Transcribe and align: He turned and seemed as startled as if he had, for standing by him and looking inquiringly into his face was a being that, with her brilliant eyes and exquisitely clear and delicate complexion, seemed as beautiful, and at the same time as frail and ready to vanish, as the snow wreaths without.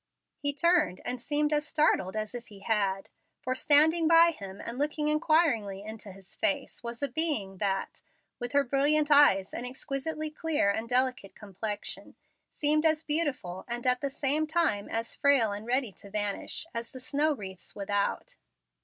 He 0.39 0.51
turned 0.51 0.99
and 1.05 1.21
seemed 1.21 1.53
as 1.53 1.67
startled 1.67 2.15
as 2.15 2.33
if 2.33 2.47
he 2.47 2.61
had, 2.61 3.07
for 3.39 3.53
standing 3.53 4.07
by 4.07 4.31
him 4.31 4.59
and 4.59 4.79
looking 4.79 5.07
inquiringly 5.09 5.83
into 5.83 6.11
his 6.11 6.35
face 6.35 6.81
was 6.81 7.03
a 7.03 7.07
being 7.07 7.57
that, 7.59 8.01
with 8.39 8.53
her 8.53 8.63
brilliant 8.63 9.11
eyes 9.11 9.53
and 9.53 9.63
exquisitely 9.63 10.31
clear 10.31 10.71
and 10.71 10.89
delicate 10.89 11.35
complexion, 11.35 12.15
seemed 12.49 12.83
as 12.83 13.03
beautiful, 13.03 13.63
and 13.67 13.85
at 13.85 14.01
the 14.01 14.09
same 14.09 14.47
time 14.47 14.89
as 14.89 15.13
frail 15.13 15.51
and 15.51 15.67
ready 15.67 15.91
to 15.91 16.09
vanish, 16.09 16.65
as 16.73 16.89
the 16.91 16.99
snow 16.99 17.35
wreaths 17.35 17.75
without. 17.75 18.37